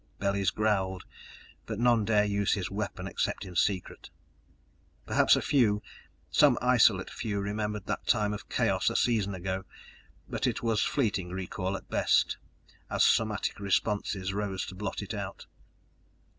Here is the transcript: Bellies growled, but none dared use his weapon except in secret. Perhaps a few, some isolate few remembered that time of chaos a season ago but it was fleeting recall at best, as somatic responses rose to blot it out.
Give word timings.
Bellies 0.17 0.49
growled, 0.49 1.03
but 1.67 1.77
none 1.77 2.05
dared 2.05 2.31
use 2.31 2.53
his 2.53 2.71
weapon 2.71 3.05
except 3.05 3.45
in 3.45 3.55
secret. 3.55 4.09
Perhaps 5.05 5.35
a 5.35 5.43
few, 5.43 5.83
some 6.31 6.57
isolate 6.59 7.11
few 7.11 7.39
remembered 7.39 7.85
that 7.85 8.07
time 8.07 8.33
of 8.33 8.49
chaos 8.49 8.89
a 8.89 8.95
season 8.95 9.35
ago 9.35 9.63
but 10.27 10.47
it 10.47 10.63
was 10.63 10.81
fleeting 10.81 11.29
recall 11.29 11.77
at 11.77 11.87
best, 11.87 12.37
as 12.89 13.03
somatic 13.03 13.59
responses 13.59 14.33
rose 14.33 14.65
to 14.65 14.73
blot 14.73 15.03
it 15.03 15.13
out. 15.13 15.45